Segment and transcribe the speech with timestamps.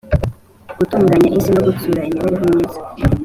[0.77, 2.79] gutunganya isi no gutsura imibereho myiza